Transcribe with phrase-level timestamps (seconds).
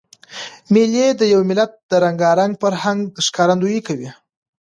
[0.73, 4.09] مېلې د یو ملت د رنګارنګ فرهنګ ښکارندویي کوي.